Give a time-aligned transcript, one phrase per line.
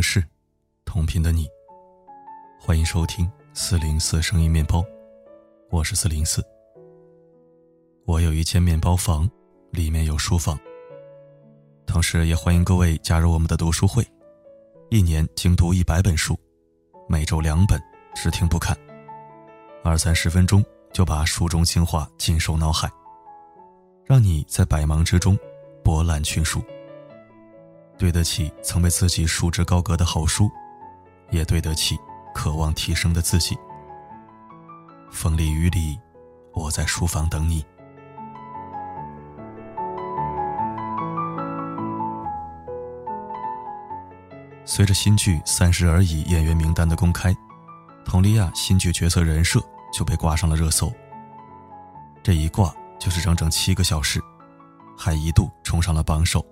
[0.00, 0.24] 城市，
[0.86, 1.46] 同频的你，
[2.58, 4.82] 欢迎收听四零四声音面包，
[5.68, 6.42] 我是四零四。
[8.06, 9.30] 我有一间面包房，
[9.72, 10.58] 里面有书房，
[11.84, 14.02] 同时也欢迎各位加入我们的读书会，
[14.88, 16.34] 一年精读一百本书，
[17.06, 17.78] 每周两本，
[18.14, 18.74] 只听不看，
[19.84, 20.64] 二三十分钟
[20.94, 22.90] 就把书中精华尽收脑海，
[24.06, 25.38] 让你在百忙之中
[25.84, 26.58] 博览群书。
[28.00, 30.50] 对得起曾被自己束之高阁的好书，
[31.30, 31.98] 也对得起
[32.34, 33.54] 渴望提升的自己。
[35.10, 36.00] 风里雨里，
[36.54, 37.62] 我在书房等你。
[44.64, 47.36] 随着新剧《三十而已》演员名单的公开，
[48.06, 49.60] 佟丽娅新剧角色人设
[49.92, 50.90] 就被挂上了热搜。
[52.22, 54.18] 这一挂就是整整七个小时，
[54.96, 56.42] 还一度冲上了榜首。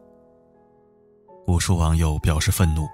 [1.48, 2.86] 无数网友表示愤怒，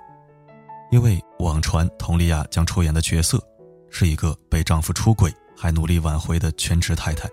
[0.92, 3.42] 因为网传佟丽娅将出演的角色
[3.90, 7.28] 是一个被丈夫出轨还努力挽回的全职太太。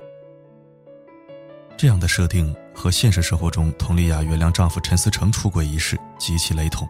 [1.78, 6.90] 这样的设定和现实生活中佟丽娅原谅丈夫陈思诚出轨一事极其雷同。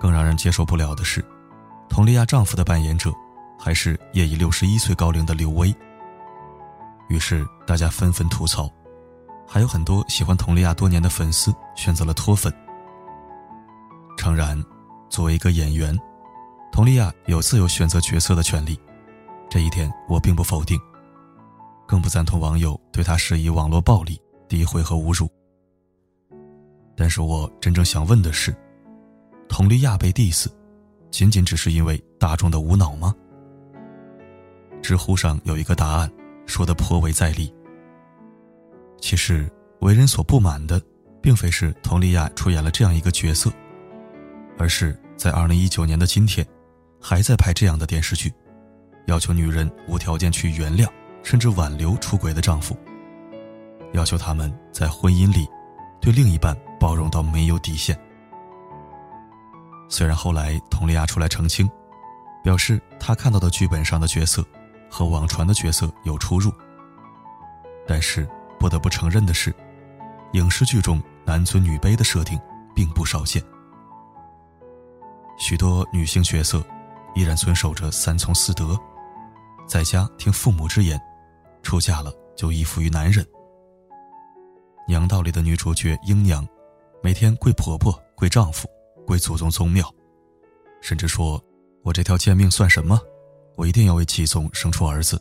[0.00, 1.20] 更让人接受不了的是，
[1.88, 3.12] 佟丽娅丈夫的扮演者
[3.58, 5.74] 还是也已六十一岁高龄的刘威。
[7.08, 8.70] 于是大家纷纷吐槽，
[9.48, 12.54] 还有很多喜欢佟丽娅多年的粉丝选择了脱粉。
[14.20, 14.62] 诚然，
[15.08, 15.98] 作为一个演员，
[16.70, 18.78] 佟丽娅有自由选择角色的权利，
[19.48, 20.78] 这一点我并不否定，
[21.88, 25.26] 更不赞同网友对她施以网络暴力、诋毁和侮辱。
[26.94, 28.54] 但是我真正想问的是，
[29.48, 30.48] 佟丽娅被 diss，
[31.10, 33.14] 仅仅只是因为大众的无脑吗？
[34.82, 36.12] 知乎上有一个答案，
[36.44, 37.50] 说的颇为在理。
[39.00, 40.78] 其实为人所不满的，
[41.22, 43.50] 并非是佟丽娅出演了这样一个角色。
[44.60, 46.46] 而是在二零一九年的今天，
[47.00, 48.30] 还在拍这样的电视剧，
[49.06, 50.86] 要求女人无条件去原谅
[51.22, 52.76] 甚至挽留出轨的丈夫，
[53.94, 55.48] 要求他们在婚姻里
[55.98, 57.98] 对另一半包容到没有底线。
[59.88, 61.66] 虽然后来佟丽娅出来澄清，
[62.44, 64.44] 表示她看到的剧本上的角色
[64.90, 66.52] 和网传的角色有出入，
[67.88, 68.28] 但是
[68.58, 69.54] 不得不承认的是，
[70.34, 72.38] 影视剧中男尊女卑的设定
[72.74, 73.42] 并不少见。
[75.40, 76.62] 许多女性角色
[77.14, 78.78] 依然遵守着三从四德，
[79.66, 81.00] 在家听父母之言，
[81.62, 83.26] 出嫁了就依附于男人。
[84.86, 86.46] 娘道里的女主角英娘，
[87.02, 88.68] 每天跪婆婆、跪丈夫、
[89.06, 89.90] 跪祖宗宗庙，
[90.82, 91.42] 甚至说
[91.82, 93.00] ：“我这条贱命算什么？
[93.56, 95.20] 我一定要为继宗生出儿子。”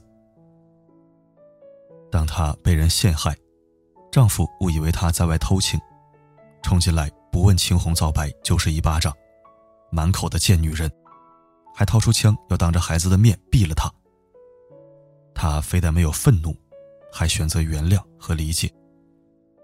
[2.11, 3.33] 当她被人陷害，
[4.11, 5.79] 丈夫误以为她在外偷情，
[6.61, 9.15] 冲进来不问青红皂白就是一巴掌。
[9.91, 10.91] 满口的贱女人，
[11.73, 13.91] 还掏出枪要当着孩子的面毙了她。
[15.33, 16.55] 她非但没有愤怒，
[17.11, 18.71] 还选择原谅和理解，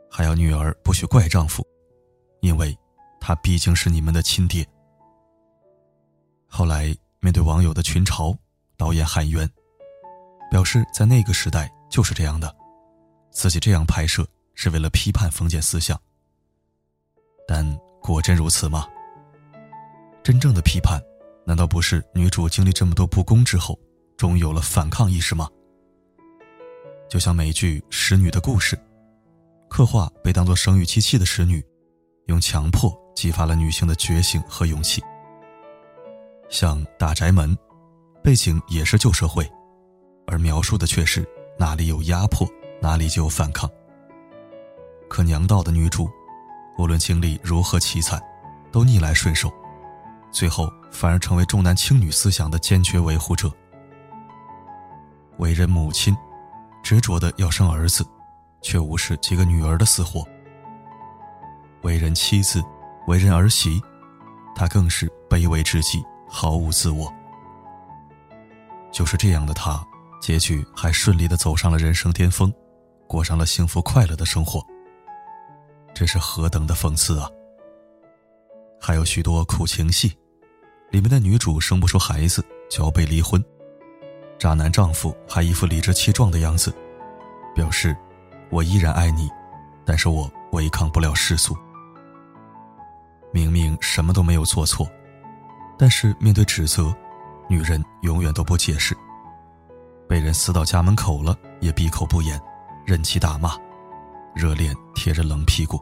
[0.09, 1.65] 还要女儿不许怪丈夫，
[2.41, 2.77] 因为
[3.19, 4.65] 他毕竟是你们的亲爹。
[6.47, 8.37] 后来面对网友的群嘲，
[8.77, 9.49] 导演喊冤，
[10.49, 12.55] 表示在那个时代就是这样的，
[13.31, 15.99] 自己这样拍摄是为了批判封建思想。
[17.47, 17.65] 但
[18.01, 18.87] 果真如此吗？
[20.25, 20.99] 真正的批判，
[21.45, 23.79] 难道不是女主经历这么多不公之后，
[24.17, 25.47] 终于有了反抗意识吗？
[27.07, 28.75] 就像美剧《使女的故事》，
[29.69, 31.63] 刻画被当作生育机器的使女，
[32.25, 34.99] 用强迫激发了女性的觉醒和勇气。
[36.49, 37.55] 像《大宅门》，
[38.23, 39.47] 背景也是旧社会，
[40.25, 41.23] 而描述的却是
[41.59, 42.49] 哪里有压迫，
[42.81, 43.69] 哪里就有反抗。
[45.07, 46.09] 可娘道的女主，
[46.79, 48.19] 无论经历如何凄惨，
[48.71, 49.53] 都逆来顺受。
[50.35, 53.49] 最后反而成为重男轻女思想的坚决维护者。
[55.37, 56.13] 为人母亲，
[56.83, 58.05] 执着的要生儿子，
[58.61, 60.27] 却无视几个女儿的死活。
[61.83, 62.61] 为人妻子，
[63.07, 63.81] 为人儿媳，
[64.53, 67.09] 她更是卑微至极，毫无自我。
[68.91, 69.81] 就是这样的她，
[70.21, 72.53] 结局还顺利的走上了人生巅峰，
[73.07, 74.61] 过上了幸福快乐的生活。
[75.93, 77.29] 这是何等的讽刺啊！
[78.81, 80.13] 还有许多苦情戏。
[80.95, 83.43] 里面的女主生不出孩子就要被离婚，
[84.39, 86.73] 渣男丈夫还一副理直气壮的样子，
[87.53, 87.93] 表示
[88.49, 89.29] 我依然爱你，
[89.85, 91.53] 但是我违抗不了世俗。
[93.33, 94.89] 明明什么都没有做错，
[95.77, 96.95] 但是面对指责，
[97.49, 98.95] 女人永远都不解释。
[100.07, 102.41] 被人撕到家门口了也闭口不言，
[102.85, 103.51] 任其大骂，
[104.33, 105.77] 热脸贴着冷屁股。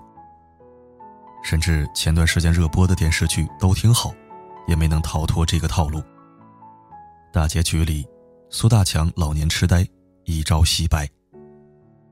[1.44, 4.12] 甚至前段时间热播的电视剧都挺好。
[4.68, 6.01] 也没能逃脱这个套路。
[7.31, 8.06] 大结局里，
[8.50, 9.88] 苏大强老年痴呆，
[10.25, 11.10] 一朝洗白。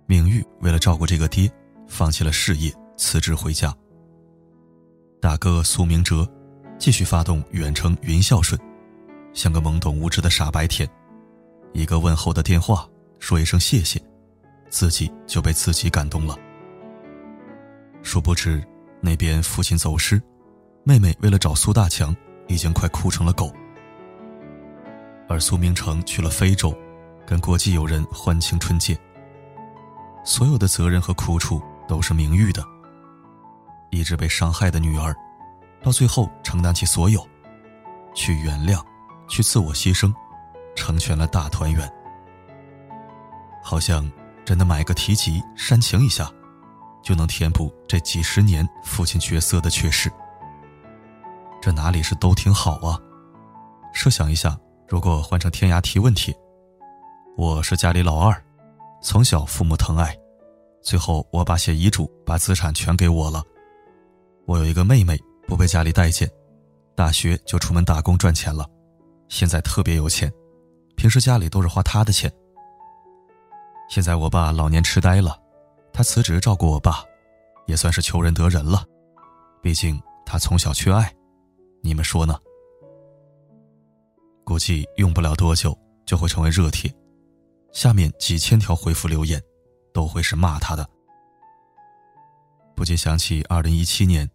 [0.07, 1.51] 明玉为了照顾这个爹，
[1.88, 3.74] 放弃了事业，辞职回家。
[5.21, 6.27] 大哥苏明哲
[6.80, 8.59] 继续发动远程云孝顺，
[9.33, 10.89] 像个懵懂无知的傻白甜，
[11.74, 12.89] 一个问候的电话，
[13.19, 14.01] 说一声谢谢，
[14.69, 16.36] 自己就被自己感动了。
[18.01, 18.62] 殊不知，
[19.00, 20.19] 那边父亲走失，
[20.83, 22.15] 妹妹为了找苏大强，
[22.47, 23.51] 已经快哭成了狗。
[25.27, 26.75] 而苏明成去了非洲，
[27.25, 28.97] 跟国际友人欢庆春节。
[30.23, 32.63] 所有的责任和苦楚都是明玉的。
[33.89, 35.15] 一直被伤害的女儿，
[35.81, 37.25] 到最后承担起所有，
[38.13, 38.83] 去原谅，
[39.27, 40.13] 去自我牺牲，
[40.75, 41.91] 成全了大团圆。
[43.63, 44.09] 好像
[44.45, 46.31] 真的买个提及煽情一下，
[47.01, 50.11] 就能填补这几十年父亲角色的缺失。
[51.61, 52.99] 这哪里是都挺好啊？
[53.93, 54.57] 设想一下。
[54.87, 56.35] 如果换成天涯提问题，
[57.37, 58.43] 我是家里老二，
[59.01, 60.17] 从小父母疼爱，
[60.81, 63.41] 最后我爸写遗嘱把资产全给我了。
[64.47, 65.17] 我有一个妹妹，
[65.47, 66.29] 不被家里待见，
[66.93, 68.67] 大学就出门打工赚钱了，
[69.29, 70.29] 现在特别有钱，
[70.97, 72.29] 平时家里都是花她的钱。
[73.87, 75.39] 现在我爸老年痴呆了，
[75.93, 77.03] 他辞职照顾我爸，
[77.67, 78.83] 也算是求人得人了，
[79.61, 81.13] 毕竟他从小缺爱，
[81.81, 82.39] 你们说呢？
[84.43, 86.93] 估计用不了多久就会成为热帖，
[87.71, 89.41] 下面几千条回复留言，
[89.93, 90.87] 都会是骂他的。
[92.75, 94.29] 不禁想起二零一七年，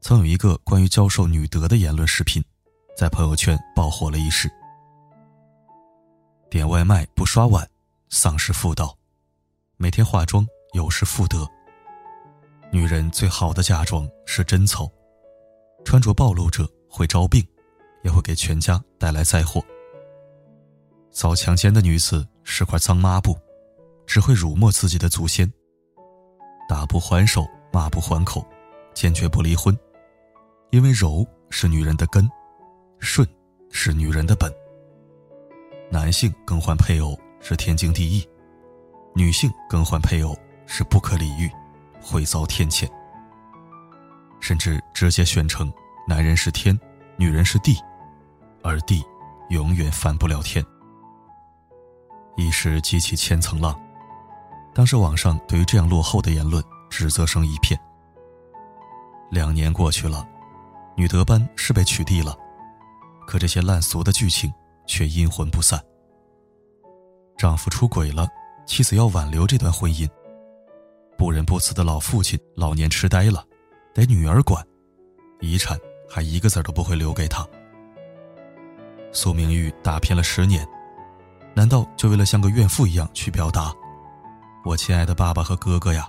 [0.00, 2.42] 曾有一个关于教授女德的言论视频，
[2.96, 4.50] 在朋友圈爆火了一时。
[6.50, 7.68] 点外卖不刷碗，
[8.08, 8.96] 丧失妇道；
[9.76, 11.48] 每天化妆有失妇德。
[12.72, 14.90] 女人最好的嫁妆是贞操，
[15.84, 17.44] 穿着暴露者会招病。
[18.02, 19.62] 也会给全家带来灾祸。
[21.10, 23.36] 遭强奸的女子是块脏抹布，
[24.06, 25.50] 只会辱没自己的祖先。
[26.66, 28.42] 打不还手，骂不还口，
[28.94, 29.76] 坚决不离婚，
[30.70, 32.26] 因为柔是女人的根，
[33.00, 33.28] 顺
[33.70, 34.50] 是女人的本。
[35.90, 38.26] 男性更换配偶是天经地义，
[39.14, 40.34] 女性更换配偶
[40.64, 41.50] 是不可理喻，
[42.00, 42.88] 会遭天谴。
[44.40, 45.72] 甚至直接宣称，
[46.08, 46.78] 男人是天，
[47.16, 47.76] 女人是地。
[48.62, 49.02] 而地，
[49.48, 50.64] 永远翻不了天。
[52.36, 53.78] 一时激起千层浪，
[54.74, 57.78] 当时网上对于这样落后的言论指责声一片。
[59.30, 60.26] 两年过去了，
[60.96, 62.36] 女德班是被取缔了，
[63.26, 64.52] 可这些烂俗的剧情
[64.86, 65.80] 却阴魂不散。
[67.38, 68.28] 丈夫出轨了，
[68.66, 70.08] 妻子要挽留这段婚姻。
[71.16, 73.44] 不仁不慈的老父亲老年痴呆了，
[73.92, 74.64] 得女儿管，
[75.40, 75.78] 遗产
[76.08, 77.46] 还一个子都不会留给他。
[79.12, 80.66] 苏明玉打拼了十年，
[81.54, 83.74] 难道就为了像个怨妇一样去表达？
[84.64, 86.08] 我亲爱的爸爸和哥哥呀，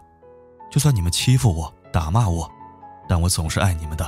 [0.70, 2.50] 就算你们欺负我、打骂我，
[3.08, 4.08] 但我总是爱你们的。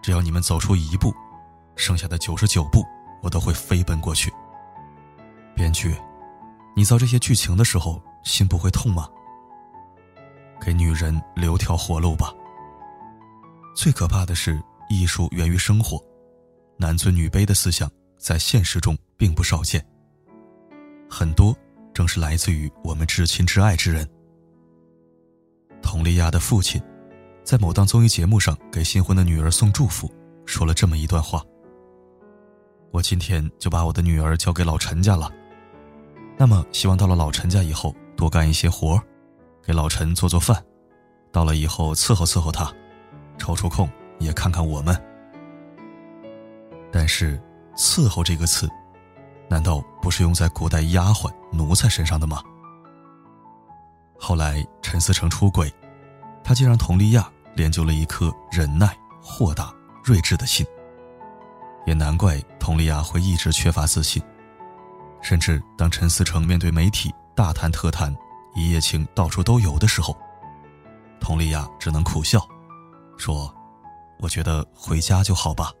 [0.00, 1.12] 只要你们走出一步，
[1.76, 2.82] 剩下的九十九步
[3.22, 4.32] 我都会飞奔过去。
[5.54, 5.94] 编剧，
[6.74, 9.08] 你造这些剧情的时候心不会痛吗？
[10.60, 12.32] 给女人留条活路吧。
[13.78, 16.02] 最可怕的是，艺术源于生活，
[16.76, 17.88] 男尊女卑的思想。
[18.18, 19.80] 在现实中并不少见，
[21.08, 21.56] 很多
[21.94, 24.04] 正是来自于我们至亲至爱之人。
[25.80, 26.82] 佟丽娅的父亲，
[27.44, 30.10] 在某档综艺节目上给新婚的女儿送祝福，
[30.44, 31.40] 说了这么一段话
[32.90, 35.30] ：“我今天就把我的女儿交给老陈家了，
[36.36, 39.00] 那么希望到了老陈家以后多干一些活
[39.62, 40.60] 给老陈做做饭，
[41.30, 42.74] 到了以后伺候伺候他，
[43.38, 45.00] 抽出空也看看我们。”
[46.92, 47.40] 但是。
[47.80, 48.68] 伺候这个词，
[49.48, 52.42] 难道不是用在古代丫鬟奴才身上的吗？
[54.18, 55.72] 后来陈思成出轨，
[56.42, 60.66] 他竟让佟丽娅练就了一颗忍耐、豁达、睿智的心。
[61.86, 64.20] 也难怪佟丽娅会一直缺乏自信，
[65.22, 68.12] 甚至当陈思成面对媒体大谈特谈
[68.56, 70.18] 一夜情到处都有的时候，
[71.20, 72.44] 佟丽娅只能苦笑，
[73.18, 73.54] 说
[74.20, 75.72] ：“我觉得回家就好吧。”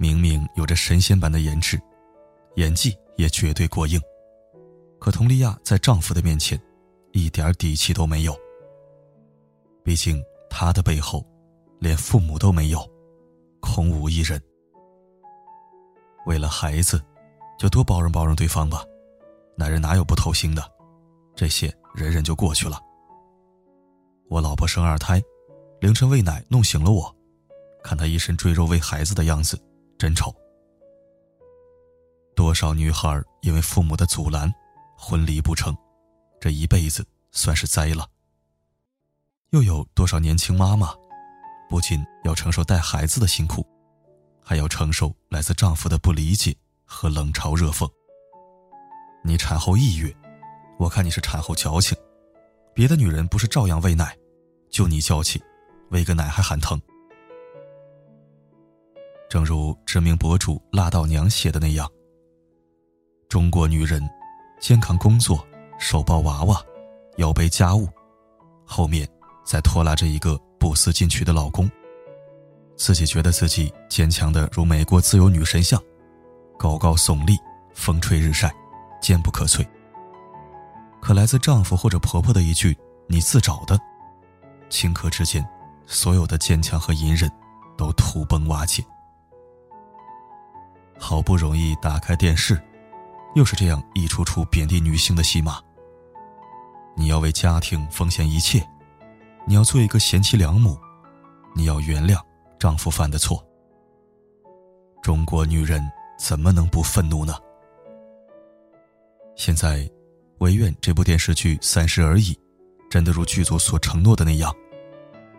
[0.00, 1.80] 明明有着神仙般的颜值，
[2.56, 4.00] 演技也绝对过硬，
[4.98, 6.60] 可佟丽娅在丈夫的面前，
[7.12, 8.36] 一点底气都没有。
[9.84, 11.24] 毕竟她的背后，
[11.78, 12.84] 连父母都没有，
[13.60, 14.42] 空无一人。
[16.26, 17.00] 为了孩子，
[17.58, 18.82] 就多包容包容对方吧。
[19.56, 20.62] 男人哪有不偷腥的？
[21.36, 22.80] 这些忍忍就过去了。
[24.28, 25.22] 我老婆生二胎，
[25.84, 27.14] 凌晨喂奶弄醒了我，
[27.82, 29.62] 看他一身赘肉喂孩子的样子，
[29.98, 30.34] 真丑。
[32.34, 34.50] 多少女孩因为父母的阻拦，
[34.96, 35.76] 婚离不成，
[36.40, 38.08] 这一辈子算是栽了。
[39.50, 40.94] 又有多少年轻妈妈，
[41.68, 43.62] 不仅要承受带孩子的辛苦，
[44.42, 47.86] 还要承受来自丈夫的不理解和冷嘲热讽。
[49.22, 50.16] 你产后抑郁，
[50.78, 51.94] 我看你是产后矫情。
[52.72, 54.16] 别的女人不是照样喂奶，
[54.70, 55.42] 就你娇气，
[55.90, 56.80] 喂个奶还喊疼。
[59.28, 61.90] 正如知名博主辣道娘写的那样，
[63.28, 64.02] 中国女人
[64.60, 65.44] 肩扛工作，
[65.78, 66.62] 手抱娃娃，
[67.16, 67.88] 腰背家务，
[68.64, 69.08] 后面
[69.44, 71.68] 再拖拉着一个不思进取的老公，
[72.76, 75.82] 自己觉得自己坚强的如美国自由女神像，
[76.58, 77.36] 高高耸立，
[77.74, 78.54] 风吹日晒，
[79.02, 79.66] 坚不可摧。
[81.00, 82.76] 可来自丈夫或者婆婆的一句
[83.08, 83.78] “你自找的”，
[84.70, 85.44] 顷刻之间，
[85.86, 87.30] 所有的坚强和隐忍
[87.76, 88.84] 都土崩瓦解。
[90.98, 92.60] 好不容易打开电视，
[93.34, 95.60] 又是这样一出出贬低女性的戏码。
[96.96, 98.66] 你要为家庭奉献一切，
[99.46, 100.78] 你要做一个贤妻良母，
[101.54, 102.20] 你要原谅
[102.58, 103.44] 丈夫犯的错。
[105.02, 105.82] 中国女人
[106.18, 107.34] 怎么能不愤怒呢？
[109.36, 109.88] 现在。
[110.38, 112.34] 唯愿这部电视剧《三十而已》，
[112.90, 114.52] 真的如剧组所承诺的那样，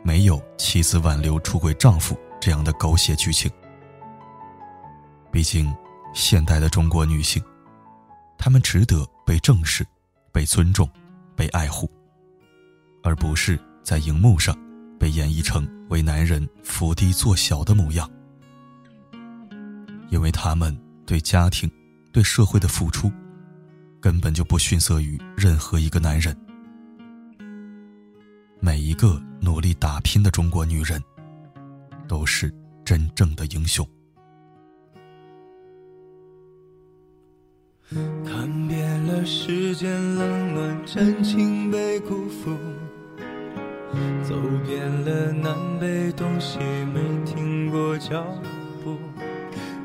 [0.06, 3.52] 没有妻子挽留出轨丈夫这样的狗血剧情。
[5.32, 5.74] 毕竟，
[6.14, 7.44] 现代的中国女性，
[8.38, 9.84] 她们值得被正视、
[10.32, 10.88] 被尊重、
[11.36, 11.90] 被爱护，
[13.02, 14.56] 而不是在荧幕上
[15.00, 18.08] 被演绎成为男人伏低做小的模样。
[20.12, 21.68] 因为她们对家庭、
[22.14, 23.12] 对社会的付出。
[24.00, 26.38] 根本就不逊色于任何一个男人。
[28.60, 31.02] 每一个努力打拼的中国女人，
[32.08, 33.88] 都是真正的英雄。
[38.26, 42.58] 看遍了世间冷暖真情被辜负，
[44.24, 44.36] 走
[44.66, 46.58] 遍了南北东西
[46.94, 48.26] 没停过脚
[48.84, 48.98] 步，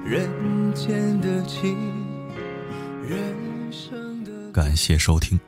[0.04, 0.28] 人
[0.74, 1.76] 间的情，
[3.06, 3.20] 人
[3.70, 4.30] 生的。
[4.52, 5.38] 感谢收听。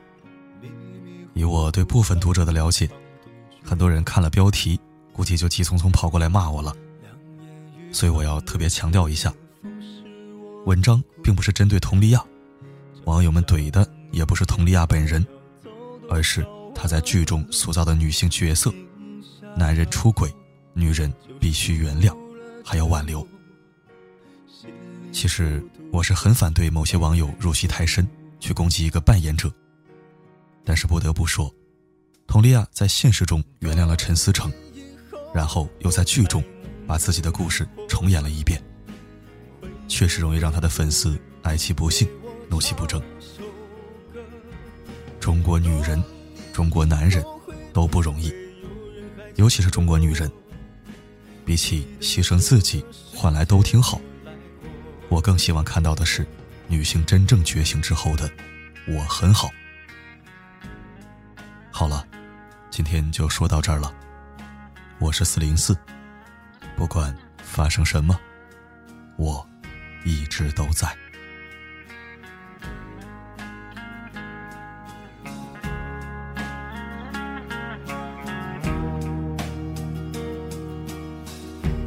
[1.33, 2.87] 以我对部分读者的了解，
[3.63, 4.79] 很多人看了标题，
[5.11, 6.75] 估计就急匆匆跑过来骂我了。
[7.91, 9.33] 所以我要特别强调一下，
[10.65, 12.23] 文章并不是针对佟丽娅，
[13.05, 15.25] 网友们怼的也不是佟丽娅本人，
[16.09, 18.73] 而是她在剧中塑造的女性角色：
[19.55, 20.33] 男人出轨，
[20.73, 22.15] 女人必须原谅，
[22.63, 23.25] 还要挽留。
[25.11, 28.07] 其实我是很反对某些网友入戏太深。
[28.43, 29.49] 去攻击一个扮演者，
[30.65, 31.49] 但是不得不说，
[32.33, 34.51] 佟丽娅在现实中原谅了陈思诚，
[35.35, 36.43] 然后又在剧中
[36.87, 38.59] 把自己的故事重演了一遍，
[39.87, 42.09] 确实容易让他的粉丝哀其不幸，
[42.49, 42.99] 怒其不争。
[45.19, 46.03] 中国女人、
[46.51, 47.23] 中国男人
[47.71, 48.33] 都不容易，
[49.35, 50.27] 尤其是中国女人，
[51.45, 54.01] 比起牺牲自己换来都挺好，
[55.07, 56.25] 我更希望看到的是。
[56.67, 58.27] 女性真正觉醒之后的
[58.87, 59.51] 我很好。
[61.69, 62.07] 好了，
[62.75, 63.93] 今天就说到这儿了。
[64.97, 65.77] 我是四零四，
[66.75, 68.19] 不管发生什么，
[69.15, 69.47] 我
[70.03, 70.91] 一直都在。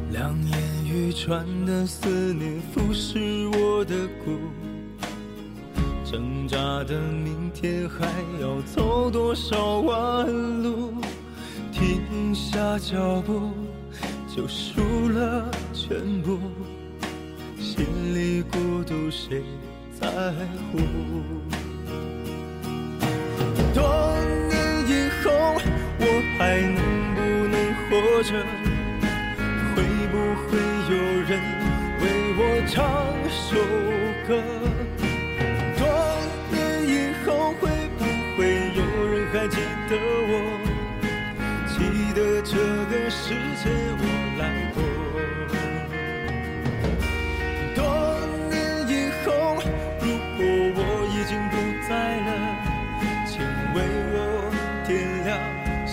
[0.09, 4.39] 两眼欲穿的思念腐蚀我的骨。
[6.09, 8.07] 挣扎的明天还
[8.41, 10.25] 要走多少弯
[10.63, 10.93] 路？
[11.73, 13.51] 停下脚步
[14.33, 16.39] 就输了全部，
[17.59, 17.85] 心
[18.15, 19.43] 里孤独谁
[19.99, 20.07] 在
[20.71, 20.77] 乎？
[23.73, 23.83] 多
[24.47, 24.55] 年
[24.87, 25.31] 以后
[25.99, 26.03] 我
[26.37, 26.79] 还能
[27.15, 27.19] 不
[27.51, 27.55] 能
[27.89, 28.66] 活着？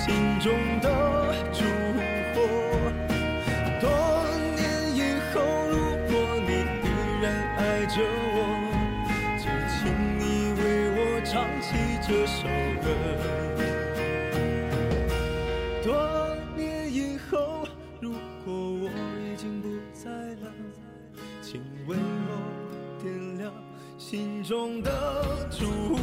[0.04, 0.86] 心中的
[1.50, 1.64] 烛
[2.34, 2.36] 火。
[3.80, 3.88] 多
[4.54, 4.60] 年
[4.94, 4.98] 以
[5.32, 5.74] 后，如
[6.10, 6.12] 果
[6.46, 6.50] 你
[6.84, 6.86] 依
[7.22, 7.24] 然
[7.56, 7.96] 爱着
[8.34, 8.36] 我，
[9.38, 9.80] 就请
[10.18, 10.22] 你
[10.60, 11.32] 为我唱
[11.62, 11.66] 起
[12.06, 12.44] 这首
[12.82, 12.86] 歌。
[15.82, 17.66] 多年以后，
[17.98, 18.12] 如
[18.44, 18.90] 果我
[19.24, 20.52] 已经不在了。
[21.40, 22.30] 请为我
[23.02, 23.50] 点亮
[23.96, 25.98] 心中的烛火。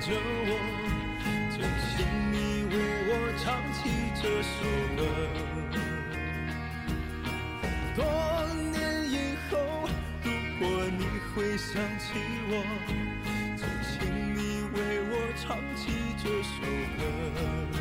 [0.00, 0.52] 着我
[1.50, 1.92] 就请
[2.32, 2.34] 你
[2.74, 2.74] 为
[3.06, 3.78] 我唱起
[4.14, 4.56] 这首
[4.96, 4.98] 歌。
[7.94, 7.98] 多
[8.72, 8.74] 年
[9.10, 9.14] 以
[9.50, 9.52] 后
[10.24, 10.26] 如
[10.58, 10.62] 果
[10.96, 11.04] 你
[11.34, 12.14] 会想起
[12.48, 12.52] 我
[13.58, 13.98] 就请
[14.34, 14.38] 你
[14.74, 14.78] 为
[15.10, 15.92] 我唱起
[16.22, 16.56] 这首
[16.96, 17.79] 歌。